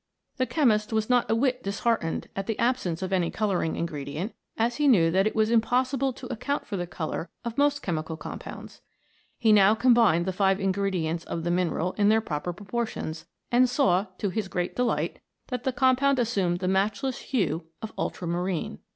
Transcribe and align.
The 0.37 0.47
chemist 0.47 0.91
was 0.91 1.11
not 1.11 1.29
a 1.29 1.35
whit 1.35 1.61
disheartened 1.61 2.27
at 2.35 2.47
the 2.47 2.57
absence 2.57 3.03
of 3.03 3.13
any 3.13 3.29
colouring 3.29 3.75
ingredient, 3.75 4.33
as 4.57 4.77
he 4.77 4.87
knew 4.87 4.97
MODERN 5.01 5.05
ALCHEMY. 5.05 5.19
83 5.19 5.19
that 5.19 5.27
it 5.27 5.35
was 5.35 5.51
impossible 5.51 6.13
to 6.13 6.33
account 6.33 6.65
for 6.65 6.75
the 6.75 6.87
colour 6.87 7.29
of 7.45 7.55
most 7.55 7.83
chemical 7.83 8.17
compounds. 8.17 8.81
He 9.37 9.51
now 9.51 9.75
combined 9.75 10.25
the 10.25 10.33
five 10.33 10.59
ingredients 10.59 11.23
of 11.25 11.43
the 11.43 11.51
mineral 11.51 11.93
in 11.99 12.09
their 12.09 12.19
proper 12.19 12.51
pro 12.51 12.65
portions, 12.65 13.27
and 13.51 13.69
saw, 13.69 14.07
to 14.17 14.31
his 14.31 14.47
great 14.47 14.75
delight, 14.75 15.19
that 15.49 15.65
the 15.65 15.71
com 15.71 15.95
pound 15.97 16.17
assumed 16.17 16.61
the 16.61 16.67
matchless 16.67 17.19
hue 17.19 17.65
of 17.83 17.93
ultramarine. 17.95 18.79